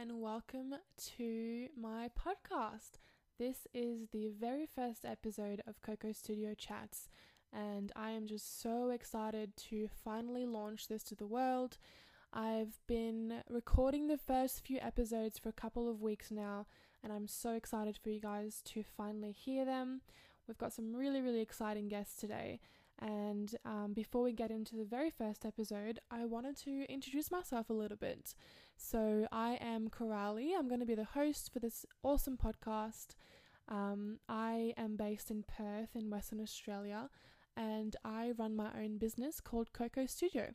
[0.00, 2.92] and welcome to my podcast.
[3.38, 7.10] This is the very first episode of Coco Studio Chats,
[7.52, 11.76] and I am just so excited to finally launch this to the world.
[12.32, 16.64] I've been recording the first few episodes for a couple of weeks now,
[17.04, 20.00] and I'm so excited for you guys to finally hear them.
[20.48, 22.60] We've got some really, really exciting guests today.
[23.00, 27.70] And um, before we get into the very first episode, I wanted to introduce myself
[27.70, 28.34] a little bit.
[28.76, 30.50] So, I am Corali.
[30.58, 33.14] I'm going to be the host for this awesome podcast.
[33.68, 37.08] Um, I am based in Perth in Western Australia,
[37.56, 40.54] and I run my own business called Coco Studio.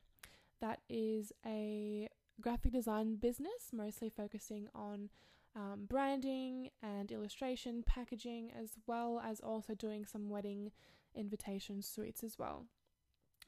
[0.61, 2.09] That is a
[2.41, 5.09] graphic design business, mostly focusing on
[5.55, 10.71] um, branding and illustration, packaging, as well as also doing some wedding
[11.15, 12.65] invitation suites as well.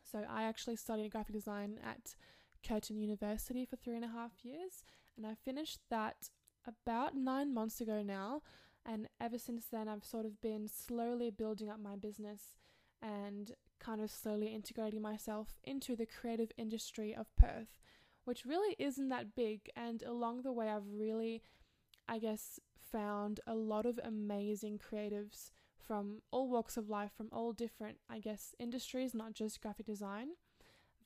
[0.04, 2.16] So I actually studied graphic design at
[2.68, 4.84] Curtin University for three and a half years,
[5.16, 6.30] and I finished that
[6.66, 8.42] about nine months ago now.
[8.86, 12.56] And ever since then, I've sort of been slowly building up my business
[13.02, 17.80] and kind of slowly integrating myself into the creative industry of Perth,
[18.24, 19.70] which really isn't that big.
[19.76, 21.44] And along the way, I've really,
[22.08, 22.60] I guess,
[22.92, 25.52] found a lot of amazing creatives
[25.88, 30.30] from all walks of life, from all different, I guess, industries, not just graphic design,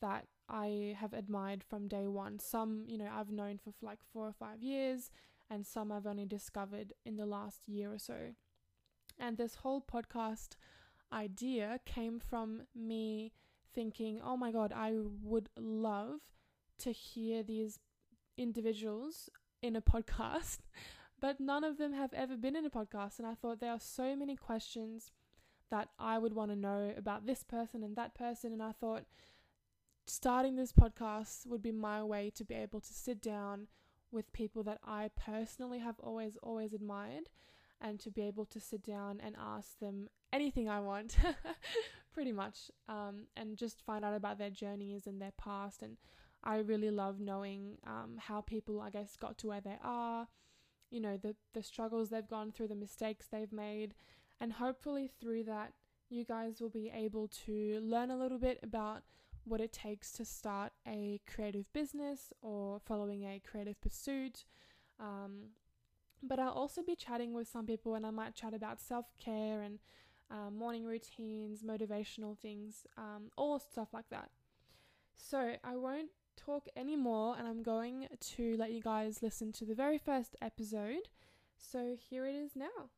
[0.01, 2.39] that I have admired from day one.
[2.39, 5.11] Some, you know, I've known for like four or five years,
[5.49, 8.33] and some I've only discovered in the last year or so.
[9.19, 10.55] And this whole podcast
[11.13, 13.33] idea came from me
[13.73, 14.93] thinking, oh my god, I
[15.23, 16.21] would love
[16.79, 17.79] to hear these
[18.37, 19.29] individuals
[19.61, 20.59] in a podcast,
[21.21, 23.19] but none of them have ever been in a podcast.
[23.19, 25.11] And I thought there are so many questions
[25.69, 28.51] that I would want to know about this person and that person.
[28.51, 29.03] And I thought
[30.05, 33.67] starting this podcast would be my way to be able to sit down
[34.11, 37.29] with people that I personally have always, always admired
[37.79, 41.17] and to be able to sit down and ask them anything I want,
[42.13, 45.81] pretty much, um, and just find out about their journeys and their past.
[45.81, 45.97] And
[46.43, 50.27] I really love knowing um, how people, I guess, got to where they are,
[50.91, 53.93] you know, the, the struggles they've gone through, the mistakes they've made.
[54.39, 55.73] And hopefully, through that,
[56.09, 59.03] you guys will be able to learn a little bit about
[59.43, 64.45] what it takes to start a creative business or following a creative pursuit.
[64.99, 65.51] Um,
[66.21, 69.61] but I'll also be chatting with some people, and I might chat about self care
[69.61, 69.79] and
[70.29, 74.29] um, morning routines, motivational things, um, all stuff like that.
[75.15, 76.09] So I won't
[76.45, 81.07] talk anymore, and I'm going to let you guys listen to the very first episode.
[81.57, 82.89] So here it is now.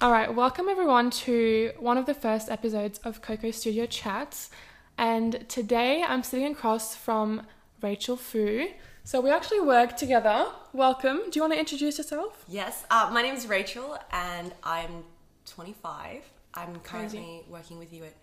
[0.00, 4.50] All right, welcome everyone to one of the first episodes of Coco Studio Chats.
[4.98, 7.46] And today I'm sitting across from
[7.82, 8.68] Rachel Fu.
[9.04, 10.46] So we actually work together.
[10.72, 11.20] Welcome.
[11.30, 12.44] Do you want to introduce yourself?
[12.48, 15.04] Yes, uh, my name is Rachel and I'm
[15.46, 16.39] 25.
[16.54, 18.14] I'm currently working with you at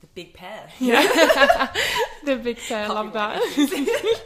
[0.00, 0.68] the Big Pair.
[0.78, 1.02] Yeah.
[2.24, 3.40] the big pair, love that.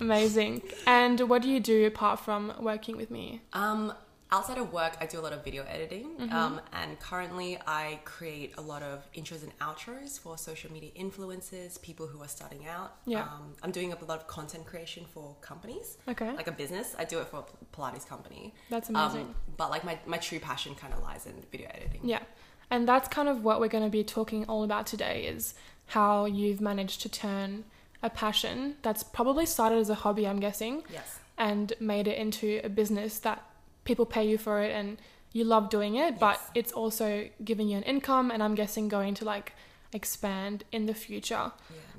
[0.00, 0.62] Amazing.
[0.86, 3.42] And what do you do apart from working with me?
[3.52, 3.92] um,
[4.32, 6.34] outside of work, I do a lot of video editing, Mm-hmm.
[6.34, 11.80] um, and currently I create a lot of intros and outros for social media influencers,
[11.82, 12.96] people who are starting out.
[13.06, 13.22] Yeah.
[13.22, 16.32] Um, I'm doing a lot of content creation for companies, Okay.
[16.34, 16.94] like a business.
[16.98, 18.54] I do it for a Pilates company.
[18.70, 19.34] That's Um, amazing.
[19.56, 22.00] but like my, my true passion kind of lies in video editing.
[22.04, 22.22] Yeah.
[22.70, 25.54] And that's kind of what we're going to be talking all about today is
[25.86, 27.64] how you've managed to turn
[28.02, 31.18] a passion that's probably started as a hobby, I'm guessing, Yes.
[31.36, 33.44] and made it into a business that
[33.84, 34.98] people pay you for it and
[35.32, 39.14] you love doing it, but it's also giving you an income and I'm guessing going
[39.14, 39.54] to like
[39.92, 41.52] expand in the future.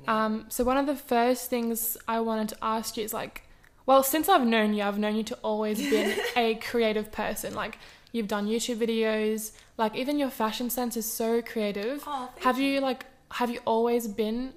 [0.04, 0.24] Yeah.
[0.24, 3.42] Um, so one of the first things I wanted to ask you is like,
[3.86, 7.54] well, since I've known you, I've known you to always been a creative person.
[7.54, 7.78] Like
[8.12, 12.02] you've done YouTube videos, like even your fashion sense is so creative.
[12.06, 14.52] Oh, have you like have you always been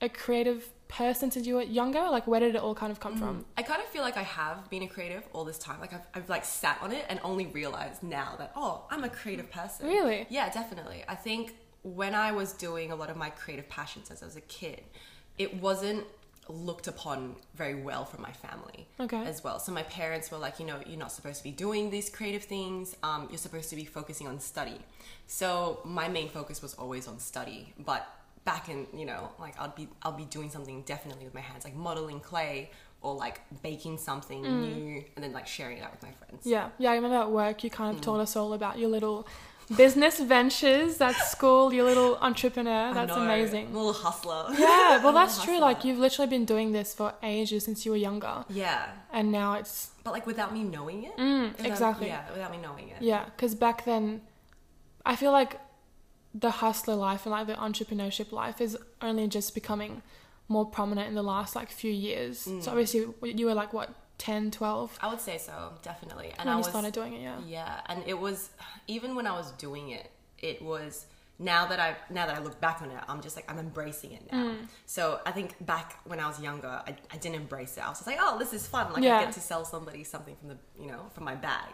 [0.00, 2.00] a creative person since you were younger?
[2.02, 3.44] Like where did it all kind of come from?
[3.56, 5.80] I kind of feel like I have been a creative all this time.
[5.80, 9.08] Like I've, I've like sat on it and only realized now that oh, I'm a
[9.08, 9.86] creative person.
[9.86, 10.26] Really?
[10.30, 11.04] Yeah, definitely.
[11.08, 14.36] I think when I was doing a lot of my creative passions as I was
[14.36, 14.82] a kid,
[15.38, 16.04] it wasn't
[16.48, 19.24] looked upon very well from my family Okay.
[19.24, 19.58] as well.
[19.58, 22.44] So my parents were like, you know, you're not supposed to be doing these creative
[22.44, 22.96] things.
[23.02, 24.78] Um, you're supposed to be focusing on study.
[25.26, 28.08] So my main focus was always on study, but
[28.46, 31.64] back in you know like I'll be I'll be doing something definitely with my hands
[31.64, 32.70] like modeling clay
[33.02, 36.46] or like baking something new and then like sharing it out with my friends.
[36.46, 36.92] Yeah, yeah.
[36.92, 39.28] I remember at work you kind of told us all about your little
[39.76, 42.94] business ventures at school, your little entrepreneur.
[42.94, 43.66] That's amazing.
[43.66, 44.46] I'm a little hustler.
[44.58, 45.58] Yeah, well, that's true.
[45.60, 49.54] Like, you've literally been doing this for ages since you were younger, yeah, and now
[49.54, 49.90] it's.
[50.04, 51.16] but like without me knowing it.
[51.16, 52.06] Mm, Without- exactly.
[52.08, 53.02] Yeah, without me knowing it.
[53.02, 54.22] Yeah, because back then,
[55.04, 55.60] I feel like
[56.38, 60.02] the hustler life and like the entrepreneurship life is only just becoming
[60.48, 62.44] more prominent in the last like few years.
[62.44, 62.62] Mm.
[62.62, 66.32] So obviously, you were like what 10, 12 I would say so, definitely.
[66.38, 67.22] And when I was started doing it.
[67.22, 67.38] Yeah.
[67.46, 68.50] Yeah, and it was
[68.86, 71.06] even when I was doing it, it was
[71.38, 74.12] now that I now that I look back on it, I'm just like I'm embracing
[74.12, 74.44] it now.
[74.44, 74.56] Mm.
[74.84, 77.84] So I think back when I was younger, I, I didn't embrace it.
[77.84, 78.92] I was just like, oh, this is fun.
[78.92, 79.18] Like Yeah.
[79.18, 81.72] I get to sell somebody something from the you know from my bag.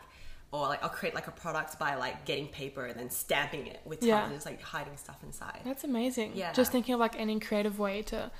[0.53, 3.81] Or like I'll create like a product by like getting paper and then stamping it
[3.87, 4.25] with time Yeah.
[4.27, 5.61] and just like hiding stuff inside.
[5.65, 6.33] That's amazing.
[6.35, 6.53] Yeah.
[6.53, 8.31] Just thinking of like any creative way to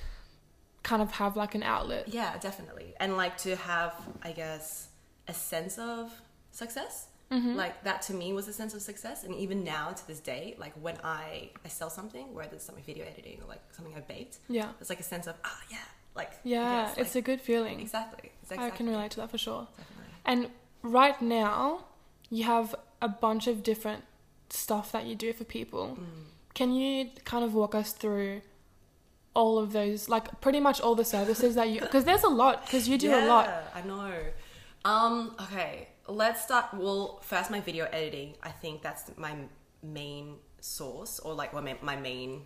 [0.83, 2.09] kind of have like an outlet.
[2.09, 2.93] Yeah, definitely.
[3.01, 4.89] And like to have, I guess,
[5.27, 6.13] a sense of
[6.51, 7.07] success.
[7.31, 7.55] Mm-hmm.
[7.57, 9.25] Like that to me was a sense of success.
[9.25, 12.85] And even now to this day, like when I, I sell something, whether it's something
[12.85, 14.69] video editing or like something I baked, Yeah.
[14.83, 15.79] it's like a sense of, ah, yeah,
[16.15, 17.81] like, Yeah, yes, it's like, a good feeling.
[17.81, 18.33] exactly.
[18.43, 19.67] It's I can relate to that for sure.
[19.79, 20.13] Definitely.
[20.27, 20.51] And
[20.83, 21.85] right now,
[22.33, 24.05] you have a bunch of different
[24.49, 25.99] stuff that you do for people.
[26.01, 26.05] Mm.
[26.55, 28.41] Can you kind of walk us through
[29.35, 32.65] all of those, like pretty much all the services that you, because there's a lot,
[32.65, 33.49] because you do a lot.
[33.75, 34.13] I know.
[34.85, 36.67] Um, okay, let's start.
[36.75, 38.35] Well, first, my video editing.
[38.43, 39.35] I think that's my
[39.83, 42.43] main source, or like well, my, my main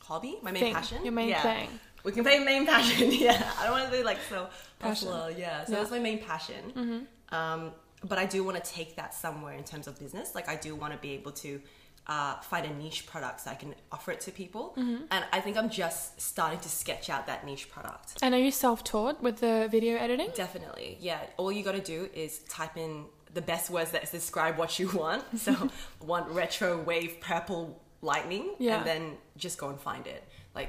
[0.00, 1.04] hobby, my main Thing, passion.
[1.04, 1.42] your main yeah.
[1.42, 1.68] thing.
[2.02, 3.12] We can say main passion.
[3.26, 5.08] yeah, I don't want to be like so Passion.
[5.08, 5.34] hustler.
[5.36, 5.78] Yeah, so Yeah.
[5.78, 6.72] that's my main passion.
[6.76, 7.34] Mm-hmm.
[7.34, 7.72] Um,
[8.04, 10.34] but I do want to take that somewhere in terms of business.
[10.34, 11.60] Like I do want to be able to
[12.06, 14.74] uh, find a niche product so I can offer it to people.
[14.76, 15.04] Mm-hmm.
[15.10, 18.18] And I think I'm just starting to sketch out that niche product.
[18.22, 20.30] And are you self-taught with the video editing?
[20.34, 21.20] Definitely, yeah.
[21.38, 24.88] All you got to do is type in the best words that describe what you
[24.90, 25.24] want.
[25.38, 28.76] So, want retro wave purple lightning, Yeah.
[28.78, 30.22] and then just go and find it.
[30.54, 30.68] Like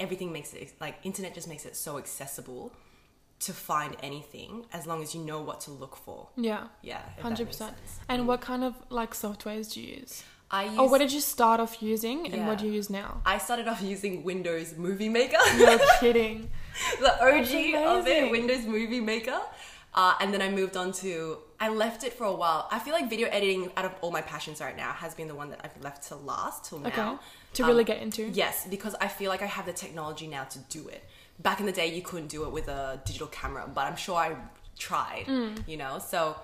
[0.00, 2.72] everything makes it like internet just makes it so accessible
[3.42, 6.28] to find anything as long as you know what to look for.
[6.36, 7.76] Yeah, Yeah, if that hundred makes percent.
[7.78, 8.00] sense.
[8.08, 10.22] And what kind of like softwares do you use?
[10.50, 13.22] I use, Or what did you start off using, and what do you use now?
[13.24, 15.38] I started off using Windows Movie Maker.
[15.58, 16.50] No kidding.
[17.00, 19.40] the OG of it, Windows Movie Maker.
[19.94, 22.66] Uh, and then I moved on to, I left it for a while.
[22.70, 25.34] I feel like video editing, out of all my passions right now, has been the
[25.34, 26.96] one that I've left to last till Okay.
[26.96, 27.20] now.
[27.54, 28.22] To Um, really get into.
[28.30, 31.04] Yes, because I feel like I have the technology now to do it.
[31.42, 34.16] Back in the day, you couldn't do it with a digital camera, but I'm sure
[34.16, 34.36] I
[34.78, 35.66] tried, Mm.
[35.68, 35.98] you know?
[35.98, 36.36] So,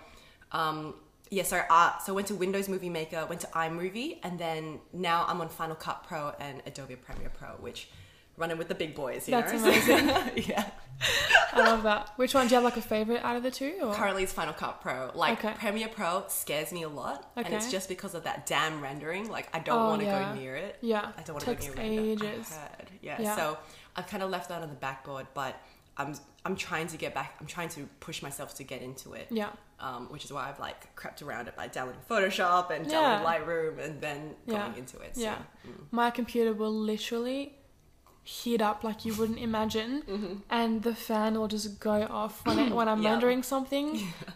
[0.52, 0.94] um,
[1.30, 4.80] yeah, so, uh, so I went to Windows Movie Maker, went to iMovie, and then
[4.92, 7.88] now I'm on Final Cut Pro and Adobe Premiere Pro, which
[8.36, 9.58] running with the big boys, you That's know?
[9.68, 10.44] amazing.
[10.48, 10.64] yeah.
[11.52, 12.12] I love that.
[12.16, 13.78] Which one do you have like a favorite out of the two?
[13.82, 13.94] Or?
[13.94, 15.10] Currently, it's Final Cut Pro.
[15.14, 15.54] Like Okay.
[15.58, 19.28] Premiere Pro scares me a lot, and it's just because of that damn rendering.
[19.30, 20.32] Like I don't Oh, want to yeah.
[20.34, 20.78] go near it.
[20.80, 22.58] Yeah, I don't want to go near ages.
[23.00, 23.20] Yeah.
[23.20, 23.36] Yeah.
[23.36, 23.58] So
[23.96, 25.56] I've kind of left that on the backboard, but
[25.96, 26.14] I'm
[26.44, 27.34] I'm trying to get back.
[27.40, 29.26] I'm trying to push myself to get into it.
[29.30, 29.50] Yeah,
[29.80, 32.92] Um, which is why I've like crept around it by downloading Photoshop and Yeah.
[33.22, 34.66] downloading Lightroom and then Yeah.
[34.66, 35.16] going into it.
[35.16, 35.36] So, Yeah.
[35.66, 35.72] mm.
[35.90, 37.57] my computer will literally
[38.36, 40.34] heat up like you wouldn't imagine, Mm-hmm.
[40.50, 43.12] and the fan will just go off when it, when I'm Yeah.
[43.12, 43.86] rendering something.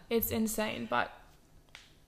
[0.09, 1.13] It's insane, but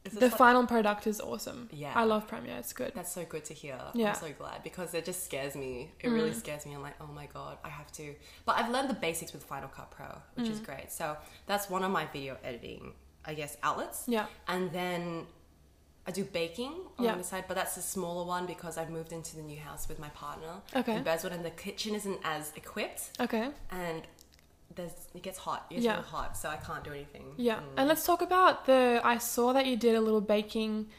[0.04, 1.68] the like- final product is awesome.
[1.72, 1.92] Yeah.
[1.94, 2.56] I love Premiere.
[2.58, 2.92] It's good.
[2.94, 3.78] That's so good to hear.
[3.94, 4.10] Yeah.
[4.10, 5.90] I'm so glad because it just scares me.
[6.00, 6.34] It really Mm.
[6.42, 6.72] scares me.
[6.74, 8.14] I'm like, oh my god, I have to.
[8.46, 10.06] But I've learned the basics with Final Cut Pro,
[10.36, 10.66] which is Mm.
[10.66, 10.92] great.
[10.92, 11.16] So
[11.46, 12.92] that's one of my video editing,
[13.24, 14.04] I guess, outlets.
[14.06, 14.26] Yeah.
[14.48, 15.26] And then
[16.06, 17.14] I do baking on Yeah.
[17.16, 19.98] the side, but that's a smaller one because I've moved into the new house with
[19.98, 20.96] my partner Okay.
[20.96, 23.50] in Bereswood, and the kitchen isn't as equipped, Okay.
[23.70, 24.02] and
[24.74, 25.66] there's it gets hot.
[25.70, 26.02] It gets Yeah.
[26.02, 27.32] hot, so I can't do anything.
[27.36, 27.56] Yeah.
[27.60, 27.62] Mm.
[27.78, 29.00] And let's talk about the.
[29.04, 30.90] I saw that you did a little baking.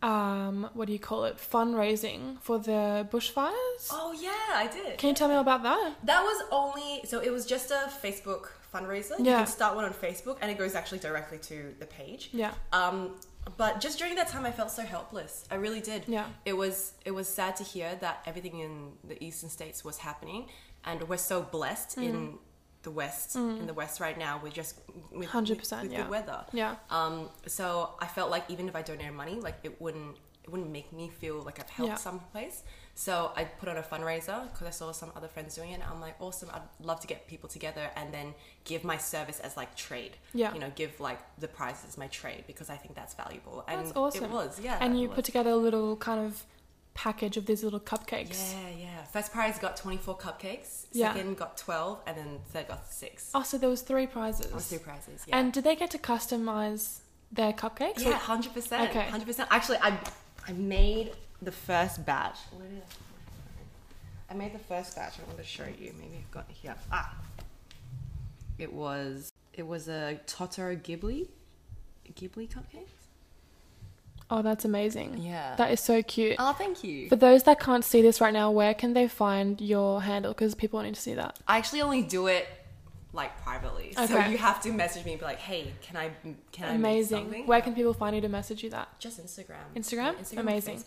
[0.00, 1.38] Um, what do you call it?
[1.38, 3.88] Fundraising for the bushfires.
[3.90, 4.96] Oh yeah, I did.
[4.98, 5.94] Can you tell me about that?
[6.04, 9.18] That was only so it was just a Facebook fundraiser.
[9.18, 9.38] You Yeah.
[9.38, 12.30] can start one on Facebook and it goes actually directly to the page.
[12.32, 12.52] Yeah.
[12.72, 13.16] Um,
[13.56, 15.44] but just during that time, I felt so helpless.
[15.50, 16.04] I really did.
[16.06, 16.26] Yeah.
[16.44, 20.46] It was it was sad to hear that everything in the eastern states was happening,
[20.84, 22.02] and we're so blessed Mm.
[22.04, 22.38] in
[22.82, 23.34] the west.
[23.36, 24.74] In the west right now, we're just
[25.10, 26.02] with, 100%, with, with yeah.
[26.02, 26.44] good weather.
[26.52, 26.76] Yeah.
[26.90, 30.70] Um, so I felt like even if I donated money, like it wouldn't it wouldn't
[30.70, 31.96] make me feel like I've helped Yeah.
[31.96, 32.62] someplace.
[32.98, 35.80] So I put on a fundraiser because I saw some other friends doing it.
[35.88, 36.50] I'm like, awesome!
[36.52, 40.16] I'd love to get people together and then give my service as like trade.
[40.34, 40.52] Yeah.
[40.52, 43.62] You know, give like the prizes my trade because I think that's valuable.
[43.68, 44.24] That's and awesome.
[44.24, 44.78] It was, yeah.
[44.80, 46.44] and you put together a little kind of
[46.94, 48.52] package of these little cupcakes.
[48.52, 49.04] Yeah, yeah.
[49.04, 50.86] First prize got 24 cupcakes.
[50.90, 51.12] Yeah.
[51.12, 53.30] Second got 12, and then third got six.
[53.32, 54.52] Oh, so there was three prizes.
[54.52, 55.24] Was two prizes.
[55.24, 55.38] Yeah.
[55.38, 56.98] And did they get to customize
[57.30, 58.04] their cupcakes?
[58.04, 58.90] Yeah, hundred percent.
[58.90, 59.08] Okay.
[59.08, 59.48] hundred percent.
[59.52, 59.96] Actually, I
[60.48, 62.38] I made the first batch.
[64.30, 64.34] I?
[64.34, 65.14] Made the first batch.
[65.18, 65.92] I want to show you.
[65.98, 66.74] Maybe I've got it here.
[66.92, 67.14] Ah,
[68.58, 71.28] it was it was a Totoro Ghibli
[72.14, 72.88] Ghibli cupcake.
[74.30, 75.16] Oh, that's amazing.
[75.22, 75.54] Yeah.
[75.56, 76.36] That is so cute.
[76.38, 77.08] oh, thank you.
[77.08, 80.32] For those that can't see this right now, where can they find your handle?
[80.34, 81.38] Because people need to see that.
[81.48, 82.46] I actually only do it
[83.12, 86.10] like privately, so you have to message me and be like, "Hey, can I
[86.52, 87.18] can I make Amazing.
[87.24, 88.88] something?" Where can people find you to message you that?
[88.98, 89.56] Just Instagram.
[89.74, 90.12] Instagram?
[90.14, 90.84] Yeah, Instagram Amazing.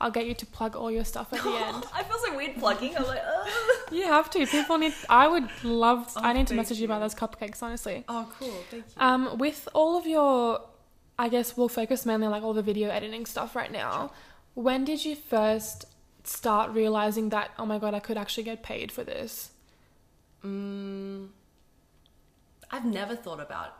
[0.00, 1.84] I'll get you to plug all your stuff at the end.
[1.94, 2.96] I feel so weird plugging.
[2.96, 3.48] I'm like, Ugh.
[3.92, 4.46] You have to.
[4.46, 4.94] People need.
[5.10, 6.10] I would love.
[6.16, 7.62] Oh, I need to message you about those cupcakes.
[7.62, 8.04] Honestly.
[8.08, 8.48] oh, cool.
[8.70, 8.92] Thank you.
[8.96, 10.62] Um, with all of your,
[11.18, 14.12] I guess we'll focus mainly on like all the video editing stuff right now.
[14.54, 15.84] When did you first
[16.24, 19.50] start realizing that oh my god I could actually get paid for this?
[20.44, 21.28] Mm,
[22.70, 23.76] I've never thought about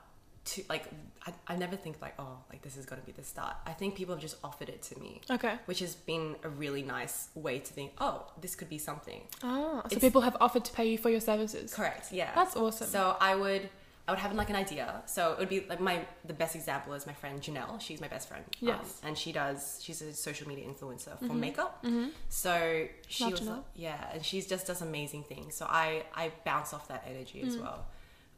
[0.46, 0.84] to like.
[1.26, 3.54] I, I never think like, oh, like this is gonna be the start.
[3.66, 5.56] I think people have just offered it to me, Okay.
[5.66, 7.92] which has been a really nice way to think.
[7.98, 9.20] Oh, this could be something.
[9.42, 11.74] Ah, so It's- people have offered to pay you for your services.
[11.74, 12.10] Correct.
[12.10, 12.34] Yeah.
[12.34, 12.88] That's awesome.
[12.88, 13.68] So I would.
[14.08, 15.02] I would have like an idea.
[15.06, 17.78] So it would be like my the best example is my friend Janelle.
[17.80, 18.42] She's my best friend.
[18.62, 19.00] Um, Yes.
[19.04, 19.78] and she does.
[19.84, 21.34] She's a social media influencer for Mhm.
[21.46, 21.84] makeup.
[21.84, 22.08] Mm-hmm.
[22.30, 25.54] So she Love was like, yeah, and she just does amazing things.
[25.54, 27.60] So I I bounce off that energy as Mm.
[27.62, 27.86] well.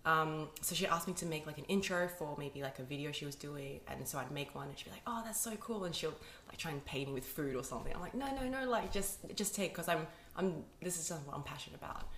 [0.05, 3.13] Um, so she asked me to make like an intro for maybe like a video
[3.13, 5.53] she was doing, and so I'd make one, and she'd be like, "Oh, that's so
[5.57, 6.15] cool," and she'll
[6.49, 7.95] like try and pay me with food or something.
[7.95, 10.07] I'm like, "No, no, no, like just just take because I'm
[10.37, 12.09] I'm this is just what I'm passionate about."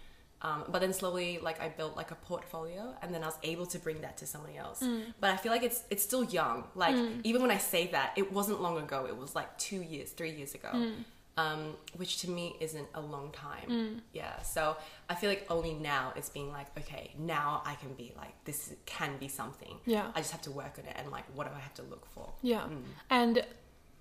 [0.41, 3.67] Um, but then slowly, like I built like a portfolio, and then I was able
[3.67, 4.81] to bring that to somebody else.
[4.83, 5.15] Mm.
[5.21, 6.65] But I feel like it's it's still young.
[6.75, 9.07] Like even when I say that, it wasn't long ago.
[9.07, 11.05] It was like two years, three years ago Mm.
[11.37, 14.03] Um, which to me isn't a long time.
[14.13, 14.77] Yeah, so
[15.09, 18.73] I feel like only now it's being like, okay, now I can be like, this
[18.87, 19.77] can be something.
[19.85, 20.11] Yeah.
[20.15, 22.07] I just have to work on it and like, what do I have to look
[22.07, 22.33] for?
[22.43, 22.61] Yeah.
[22.63, 22.83] Mm.
[23.11, 23.47] And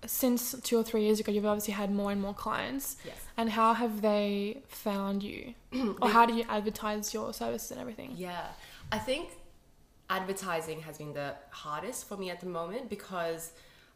[0.06, 2.96] since two or three years ago, you've obviously had more and more clients.
[3.04, 3.16] Yes.
[3.36, 5.54] And how have they found you?
[6.00, 8.12] or how do you advertise your services and everything?
[8.16, 8.46] Yeah,
[8.92, 9.30] I think
[10.10, 13.52] advertising has been the hardest for me at the moment because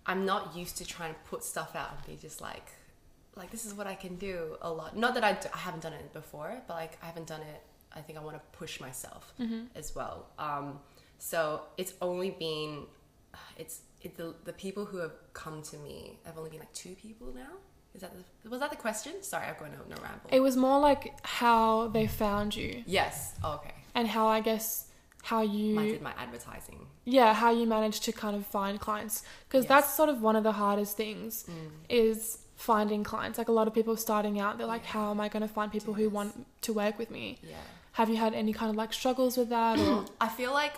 [0.07, 2.73] I'm not used to trying to put stuff out and be just like,
[3.37, 4.97] like this is what I can do a lot.
[4.97, 7.63] Not that I, d- I haven't done it before, but like I haven't done it.
[7.95, 9.65] I think I want to push myself Mm-hmm.
[9.75, 10.27] as well.
[10.39, 10.81] Um,
[11.19, 12.85] so it's only been,
[13.57, 16.95] it's it, the the people who have come to me I've only been like two
[16.95, 17.55] people now.
[17.95, 19.13] Is that the, was that the question?
[19.23, 20.29] Sorry, I've gone no, a ramble.
[20.31, 23.35] It was more like how they found you yes.
[23.43, 23.75] Oh, okay.
[23.95, 24.87] and how I guess
[25.23, 26.87] how you I did my advertising.
[27.05, 29.69] yeah how you managed to kind of find clients because Yes.
[29.69, 31.71] that's sort of one of the hardest things Mm.
[31.89, 34.91] is finding clients like a lot of people starting out they're like Yeah.
[34.91, 37.57] how am i going to find people who want to work with me Yeah.
[37.93, 40.75] have you had any kind of like struggles with that or I feel like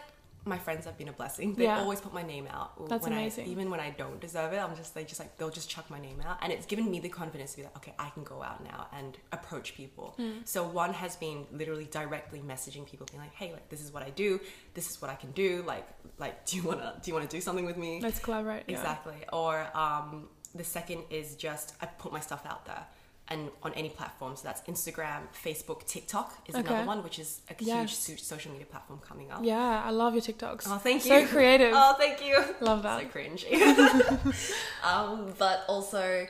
[0.46, 1.54] my friends have been a blessing.
[1.54, 1.80] They Yeah.
[1.82, 2.88] always put my name out.
[2.88, 3.44] That's when amazing.
[3.46, 5.90] I, even when I don't deserve it, I'm just they just like they'll just chuck
[5.90, 8.24] my name out, and it's given me the confidence to be like, okay, I can
[8.24, 10.14] go out now and approach people.
[10.16, 10.38] Hmm.
[10.46, 14.02] So one has been literally directly messaging people, being like, hey, like this is what
[14.02, 14.40] I do,
[14.72, 15.62] this is what I can do.
[15.66, 15.86] Like,
[16.18, 18.00] like do you wanna do you wanna do something with me?
[18.00, 18.78] let's collaborate yeah.
[18.78, 19.16] Exactly.
[19.34, 22.84] Or um, the second is just I put my stuff out there.
[23.32, 26.66] And on any platform, so that's Instagram, Facebook, TikTok is Okay.
[26.66, 27.96] another one, which is a huge Yes.
[27.96, 29.44] so- social media platform coming up.
[29.44, 31.10] yeah i love your tiktoks Oh, thank you.
[31.10, 32.36] so creative Oh, thank you.
[32.60, 33.44] love that So cringe.
[34.84, 36.26] um, but also,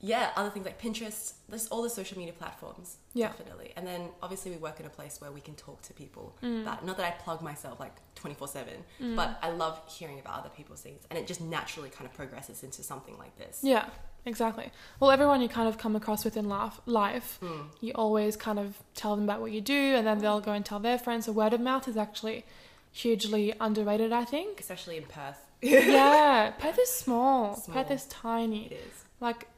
[0.00, 1.34] yeah, other things like Pinterest.
[1.48, 2.96] There's all the social media platforms.
[3.12, 3.28] Yeah.
[3.28, 3.72] Definitely.
[3.76, 6.36] And then obviously we work in a place where we can talk to people.
[6.42, 6.64] Mm.
[6.64, 8.74] That not that I plug myself like 24 seven,
[9.16, 12.62] but I love hearing about other people's things, and it just naturally kind of progresses
[12.62, 13.60] into something like this.
[13.62, 13.86] yeah
[14.26, 17.64] exactly well everyone you kind of come across within life, life Mm.
[17.80, 20.62] you always kind of tell them about what you do and then they'll go and
[20.62, 22.44] tell their friends so word of mouth is actually
[22.92, 25.38] hugely underrated i think Especially in Perth.
[25.62, 27.56] yeah perth is small.
[27.56, 27.74] Small.
[27.82, 29.04] perth is tiny It is.
[29.20, 29.48] like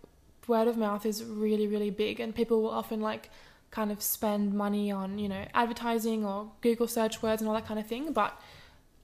[0.49, 3.30] word of mouth is really really big and people will often like
[3.70, 7.66] kind of spend money on you know advertising or google search words and all that
[7.66, 8.38] kind of thing but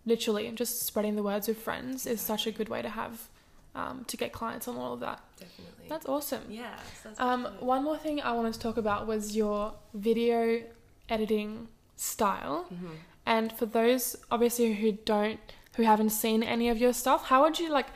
[0.06, 3.28] literally just spreading the words with friends is such a good way to have
[3.74, 5.86] um, to get clients on all of that Definitely.
[5.88, 6.74] that's awesome yeah.
[7.04, 10.62] That's um, one more thing i wanted to talk about was your video
[11.08, 12.96] editing style Mhm.
[13.26, 15.40] and for those obviously who don't
[15.76, 17.86] who haven't seen any of your stuff how would you like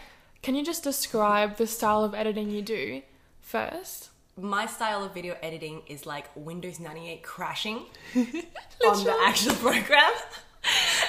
[0.43, 3.03] can you just describe the style of editing you do
[3.43, 4.09] first
[4.41, 7.85] my style of video editing is like Windows 98 crashing
[8.17, 10.11] on the actual program.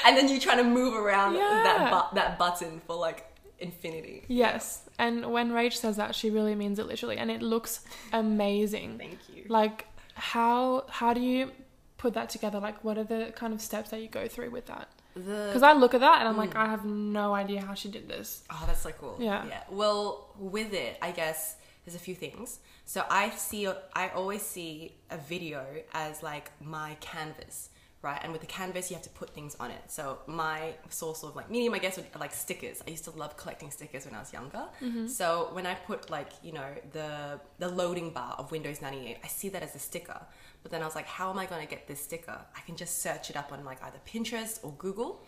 [0.06, 1.62] and then you trying to move around Yeah.
[1.64, 3.26] that bu- that button for like
[3.60, 4.24] infinity.
[4.28, 7.80] Yes, and when Rach says that, she really means it literally, and it looks
[8.12, 8.98] amazing.
[8.98, 9.46] Thank you.
[9.48, 9.86] Like,
[10.16, 11.52] how how do you
[11.98, 12.60] put that together?
[12.60, 14.90] Like, what are the kind of steps that you go through with that?
[15.14, 16.60] Because I look at that and I'm like, mm.
[16.60, 18.44] I have no idea how she did this.
[18.50, 19.16] Oh, that's so cool.
[19.20, 19.46] Yeah.
[19.48, 19.62] Yeah.
[19.70, 22.60] Well, with it, I guess there's a few things.
[22.86, 27.70] So I see, I always see a video as like my canvas,
[28.02, 28.20] right?
[28.24, 29.82] And with the canvas, you have to put things on it.
[29.88, 32.82] So my source of like medium, I guess, would like stickers.
[32.86, 34.66] I used to love collecting stickers when I was younger.
[34.82, 35.08] Mm-hmm.
[35.08, 39.28] So when I put like you know the the loading bar of Windows 98, I
[39.28, 40.22] see that as a sticker.
[40.62, 42.40] But then I was like, how am I going to get this sticker?
[42.56, 45.22] I can just search it up on like either Pinterest or Google.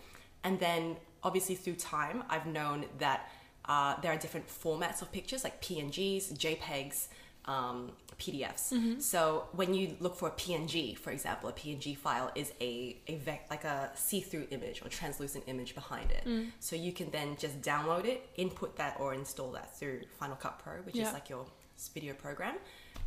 [0.44, 3.28] And then obviously through time, I've known that
[3.68, 7.08] uh, there are different formats of pictures like PNGs, JPEGs,
[7.46, 9.02] um, PDFs.
[9.02, 13.16] So when you look for a PNG, for example, a PNG file is a, a
[13.16, 16.26] vec- like a see-through image or translucent image behind it.
[16.60, 20.58] So you can then just download it, input that or install that through Final Cut
[20.60, 21.08] Pro, which Yeah.
[21.08, 21.44] is like your
[21.94, 22.54] video program.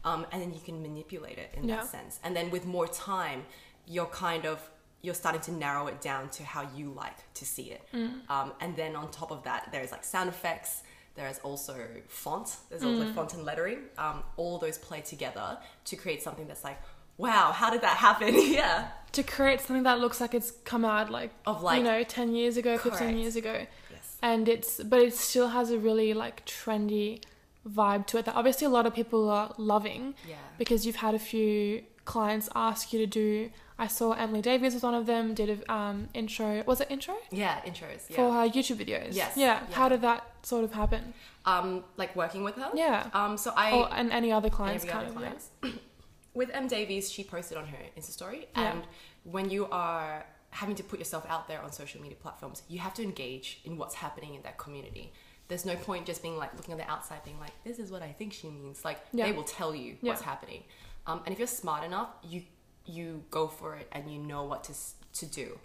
[0.05, 1.77] Um, and then you can manipulate it in Yeah.
[1.77, 2.19] that sense.
[2.23, 3.45] And then with more time,
[3.87, 4.69] you're kind of
[5.01, 7.81] you're starting to narrow it down to how you like to see it.
[8.29, 10.83] Um, and then on top of that, there's like sound effects.
[11.15, 11.75] There's also
[12.07, 12.55] font.
[12.69, 13.79] There's also font and lettering.
[13.97, 16.79] Um, all those play together to create something that's like,
[17.17, 18.33] wow, how did that happen?
[18.53, 18.89] yeah.
[19.13, 22.33] To create something that looks like it's come out like, Of, like- you know, 10
[22.35, 23.65] years ago, 15 years ago.
[23.91, 24.17] Yes.
[24.21, 27.21] And it's, but it still has a really like trendy
[27.67, 30.35] vibe to it that obviously a lot of people are loving Yeah.
[30.57, 33.49] because you've had a few clients ask you to do.
[33.79, 37.15] I saw Emily Davies was one of them, did a um, intro, was it intro?
[37.31, 37.61] Yeah.
[37.61, 38.09] Intros.
[38.09, 38.15] Yeah.
[38.17, 39.15] For her YouTube videos.
[39.15, 39.61] Yes, Yeah.
[39.69, 39.75] yeah.
[39.75, 41.13] How did that sort of happen?
[41.45, 42.69] um, like working with her.
[42.75, 43.07] Yeah.
[43.13, 43.71] Um, so I.
[43.71, 45.27] or, and any other clients every kind other of, yeah.
[45.29, 45.49] clients.
[46.35, 48.83] With Em Davies, she posted on her Insta story, and
[49.23, 52.93] when you are having to put yourself out there on social media platforms, you have
[52.95, 55.11] to engage in what's happening in that community.
[55.47, 58.03] There's no point just being like looking on the outside, being like, "This is what
[58.03, 60.63] I think she means." Like they will tell you what's happening,
[61.07, 62.43] um, and if you're smart enough, you
[62.89, 64.73] you go for it and you know what to
[65.19, 65.57] to do.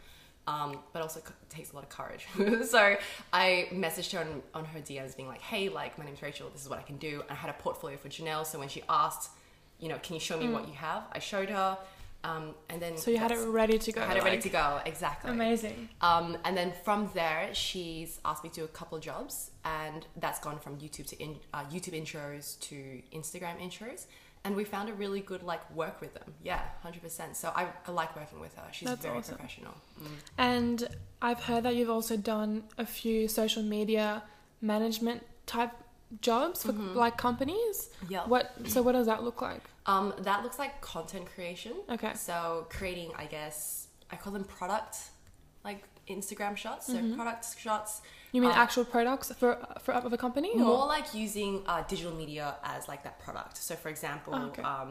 [0.47, 2.27] Um, but also takes a lot of courage.
[2.69, 2.97] so
[3.33, 6.63] I messaged her on, on her DMs being like, hey, like, my name's Rachel, this
[6.63, 7.23] is what I can do.
[7.23, 8.45] And I had a portfolio for Janelle.
[8.45, 9.31] So when she asked,
[9.79, 11.05] you know, can you show me what you have?
[11.13, 11.79] I showed her.
[12.25, 12.99] Um, and then Mm.
[12.99, 14.03] So you had it ready to go.
[14.03, 15.31] I had it ready to go, exactly.
[15.31, 15.89] Amazing.
[16.01, 20.07] Um, and then from there, she's asked me to do a couple of jobs, and
[20.17, 24.07] that's gone from YouTube to in, uh, YouTube intros to Instagram intros.
[24.45, 26.35] And we found a really good like work with them.
[26.43, 27.35] Yeah, hundred percent.
[27.37, 28.65] So I, I like working with her.
[28.73, 29.37] She's That's very awesome.
[29.37, 29.75] professional.
[30.03, 30.07] Mm.
[30.37, 30.89] And
[31.23, 34.23] I've heard that you've also done a few social media
[34.61, 35.71] management type
[36.21, 37.89] jobs for like companies.
[38.11, 38.27] Yeah.
[38.27, 38.53] What?
[38.69, 39.63] So what does that look like?
[39.87, 41.73] Um, that looks like content creation.
[41.91, 42.13] Okay.
[42.15, 44.97] So creating, I guess, I call them product,
[45.65, 46.87] like Instagram shots.
[46.89, 47.15] So Mm-hmm.
[47.17, 48.03] product shots.
[48.35, 49.51] You mean Uh, actual products for
[49.85, 50.51] for of a company?
[50.55, 50.59] Or?
[50.77, 53.55] More like using uh, digital media as like that product.
[53.69, 54.63] So for example, Oh, okay.
[54.73, 54.91] um,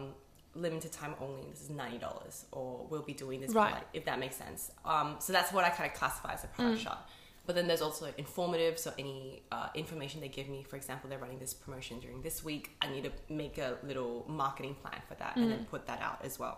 [0.66, 1.44] limited time only.
[1.54, 3.52] This is ninety dollars, or we'll be doing this.
[3.54, 3.84] Right.
[4.00, 4.72] If that makes sense.
[4.94, 6.84] Um, so that's what I kind of classify as a product Mm.
[6.88, 7.02] shot.
[7.46, 8.80] But then there's also informative.
[8.80, 12.42] So any uh, information they give me, for example, they're running this promotion during this
[12.44, 12.72] week.
[12.82, 15.50] I need to make a little marketing plan for that and Mm.
[15.50, 16.58] then put that out as well.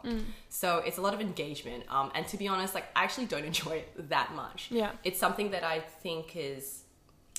[0.50, 1.86] So it's a lot of engagement.
[1.90, 4.92] Um, and to be honest, like I actually don't enjoy it that much Yeah.
[5.04, 6.84] it's something that I think is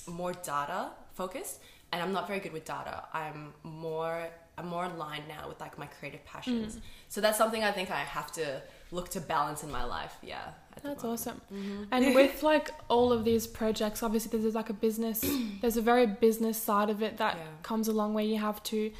[0.07, 1.59] more data focused,
[1.91, 3.03] and I'm not very good with data.
[3.13, 6.77] I'm more I'm more aligned now with like my creative passions.
[6.77, 6.81] Mm.
[7.09, 10.15] So that's something I think I have to look to balance in my life.
[10.23, 10.41] Yeah,
[10.81, 11.41] That's awesome.
[11.53, 11.83] Mm-hmm.
[11.91, 15.23] And with like all of these projects, obviously there's like a business,
[15.61, 17.43] there's a very business side of it that Yeah.
[17.61, 18.91] comes along where you have to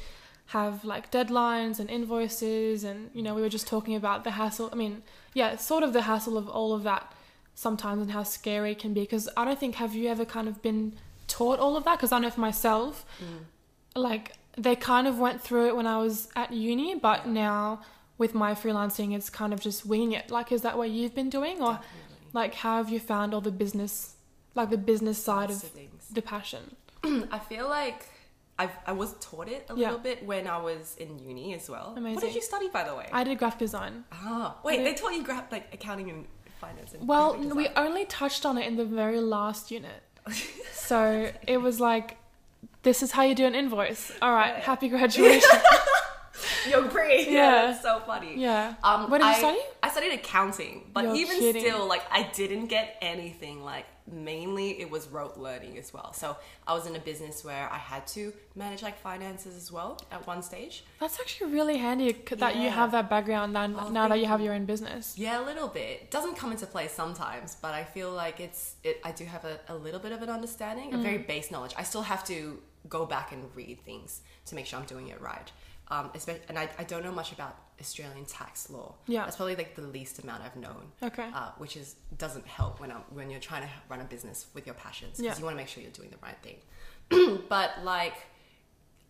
[0.46, 4.70] have like deadlines and invoices and you know we were just talking about the hassle.
[4.72, 5.02] I mean,
[5.34, 7.12] yeah, sort of the hassle of all of that
[7.54, 10.46] sometimes and how scary it can be because I don't think have you ever kind
[10.46, 10.94] of been
[11.28, 13.44] taught all of that because I know for myself Mm.
[13.94, 17.80] like they kind of went through it when I was at uni, but now
[18.16, 20.30] with my freelancing, it's kind of just winging it.
[20.32, 22.28] Like, is that what you've been doing, or Definitely.
[22.32, 24.16] like how have you found all the business,
[24.56, 26.74] like the business side Lots of of the passion?
[27.30, 28.08] I feel like
[28.58, 29.86] I've, I was taught it a Yeah.
[29.90, 31.94] little bit when I was in uni as well.
[31.96, 32.14] Amazing.
[32.16, 33.08] What did you study, by the way?
[33.12, 34.02] I did graphic design.
[34.10, 36.26] ah, wait, I they taught you gra- like accounting and
[36.60, 36.92] finance.
[36.94, 40.02] And Well, we only touched on it in the very last unit,
[40.72, 42.16] so it was like,
[42.82, 44.12] this is how you do an invoice.
[44.22, 45.50] All right, happy graduation.
[46.70, 47.30] You're pretty.
[47.30, 47.80] Yeah, Yeah.
[47.80, 48.34] so funny.
[48.36, 48.74] yeah.
[48.82, 49.58] Um, What did you I, study?
[49.82, 51.62] I studied accounting, but You're even kidding.
[51.62, 53.64] still, like I didn't get anything.
[53.64, 56.12] Like mainly, it was rote learning as well.
[56.14, 59.98] So I was in a business where I had to manage like finances as well
[60.10, 60.84] at one stage.
[60.98, 64.40] That's actually really handy that you have that background now, Oh, now that you have
[64.40, 65.14] your own business.
[65.18, 66.10] Yeah, a little bit.
[66.10, 69.00] Doesn't come into play sometimes, but I feel like it's it.
[69.04, 71.02] I do have a, a little bit of an understanding, a Mm.
[71.02, 71.74] very base knowledge.
[71.76, 75.20] I still have to go back and read things to make sure I'm doing it
[75.20, 75.50] right.
[75.90, 78.94] Um, especially, and I, I don't know much about Australian tax law.
[79.06, 79.24] Yeah.
[79.24, 80.92] that's probably like the least amount I've known.
[81.02, 81.28] Okay.
[81.34, 84.66] uh, which is doesn't help when I'm, when you're trying to run a business with
[84.66, 85.38] your passions because Yeah.
[85.38, 86.58] you want to make sure you're doing the right thing.
[87.48, 88.14] but like,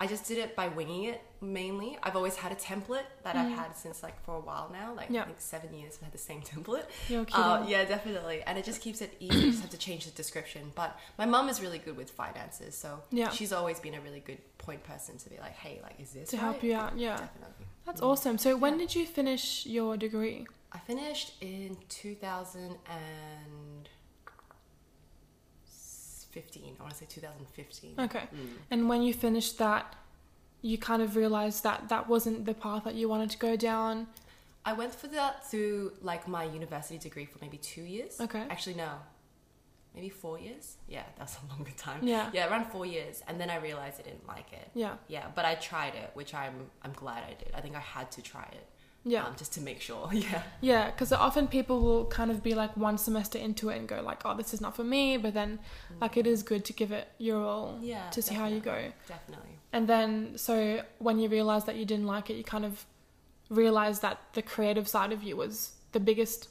[0.00, 1.98] I just did it by winging it mainly.
[2.04, 5.08] I've always had a template that I've had since like for a while now, like
[5.08, 5.14] Mm.
[5.14, 5.22] Yeah.
[5.22, 5.94] I think seven years.
[5.98, 6.84] I've had the same template.
[7.08, 9.38] You're Uh, yeah, definitely, and it just keeps it easy.
[9.38, 10.70] you just have to change the description.
[10.74, 13.30] But my mum is really good with finances, so Yeah.
[13.30, 16.30] she's always been a really good point person to be like, hey, like, is this
[16.30, 16.42] to right?
[16.42, 16.96] help you out.
[16.96, 17.16] Yeah.
[17.16, 17.66] Definitely.
[17.86, 18.38] That's awesome.
[18.38, 20.46] So when did you finish your degree?
[20.70, 21.76] I finished in
[26.42, 26.76] 2015.
[26.78, 27.94] I want to say 2015.
[27.98, 28.18] Okay.
[28.18, 28.48] Mm.
[28.70, 29.94] And when you finished that,
[30.62, 34.06] you kind of realized that that wasn't the path that you wanted to go down.
[34.64, 38.20] I went for that through like my university degree for maybe two years.
[38.20, 38.44] Okay.
[38.50, 38.90] Actually, no.
[39.94, 40.76] Maybe four years?
[40.88, 42.00] Yeah, that's a longer time.
[42.02, 42.30] Yeah.
[42.32, 43.22] Yeah, around four years.
[43.26, 44.70] And then I realized I didn't like it.
[44.74, 44.94] Yeah.
[45.08, 47.52] Yeah, but I tried it, which I'm I'm glad I did.
[47.54, 48.66] I think I had to try it.
[49.10, 49.24] Yeah.
[49.26, 50.08] Um, just to make sure.
[50.26, 50.42] Yeah.
[50.60, 54.00] Yeah, because often people will kind of be like one semester into it and go
[54.10, 55.58] like, "Oh, this is not for me," but then
[56.00, 58.08] like it is good to give it your all Yeah.
[58.10, 58.76] to see how you go.
[58.76, 59.54] definitely, Definitely.
[59.72, 60.54] And then so
[60.98, 62.86] when you realize that you didn't like it, you kind of
[63.50, 66.48] realize that the creative side of you was the biggest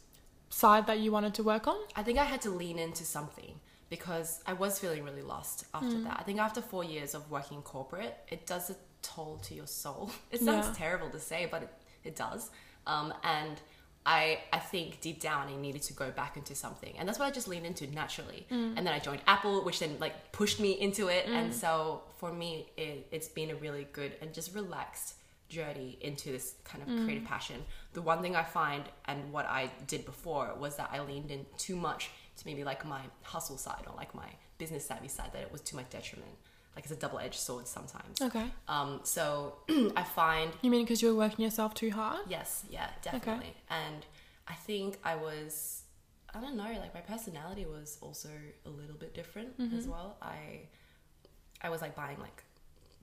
[0.49, 1.77] side that you wanted to work on.
[1.95, 5.95] I think I had to lean into something because I was feeling really lost after
[5.97, 6.03] Mm.
[6.05, 6.17] that.
[6.19, 10.11] I think after four years of working corporate, it does a toll to your soul.
[10.31, 10.73] It sounds Yeah.
[10.73, 11.69] terrible to say, but it,
[12.07, 12.49] it does.
[12.85, 13.59] Um, and
[14.05, 16.93] I, I think deep down I needed to go back into something.
[16.97, 18.47] And that's what I just leaned into naturally.
[18.49, 18.75] Mm.
[18.77, 21.27] And then I joined Apple, which then like pushed me into it.
[21.27, 25.15] And so for me, it, it's been a really good and just relaxed
[25.49, 27.57] journey into this kind of creative passion.
[27.93, 31.45] The one thing I find and what I did before was that I leaned in
[31.57, 35.41] too much to maybe like my hustle side or like my business savvy side that
[35.41, 36.31] it was to my detriment.
[36.77, 38.21] Like it's a double edged sword sometimes.
[38.21, 38.45] Okay.
[38.67, 39.55] Um, so
[39.97, 42.19] I find You mean because you were working yourself too hard?
[42.29, 43.31] Yes, yeah, definitely.
[43.47, 43.53] Okay.
[43.71, 44.05] And
[44.47, 45.81] I think I was,
[46.35, 48.29] I don't know, like my personality was also
[48.65, 49.75] a little bit different Mm-hmm.
[49.75, 50.17] as well.
[50.21, 50.67] I,
[51.63, 52.43] I was like buying like